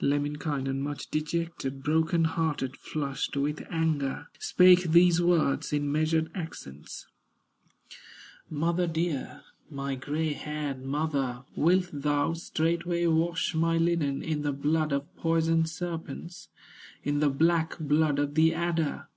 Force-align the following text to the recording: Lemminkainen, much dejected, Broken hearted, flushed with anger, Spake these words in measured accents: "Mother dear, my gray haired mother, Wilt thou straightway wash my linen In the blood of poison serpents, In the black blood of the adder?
Lemminkainen, 0.00 0.80
much 0.80 1.10
dejected, 1.10 1.82
Broken 1.82 2.24
hearted, 2.24 2.78
flushed 2.78 3.36
with 3.36 3.62
anger, 3.68 4.26
Spake 4.38 4.84
these 4.84 5.20
words 5.20 5.70
in 5.70 5.92
measured 5.92 6.30
accents: 6.34 7.06
"Mother 8.48 8.86
dear, 8.86 9.42
my 9.68 9.94
gray 9.96 10.32
haired 10.32 10.82
mother, 10.82 11.44
Wilt 11.54 11.90
thou 11.92 12.32
straightway 12.32 13.04
wash 13.06 13.54
my 13.54 13.76
linen 13.76 14.22
In 14.22 14.40
the 14.40 14.52
blood 14.54 14.94
of 14.94 15.14
poison 15.14 15.66
serpents, 15.66 16.48
In 17.04 17.20
the 17.20 17.28
black 17.28 17.78
blood 17.78 18.18
of 18.18 18.34
the 18.34 18.54
adder? 18.54 19.08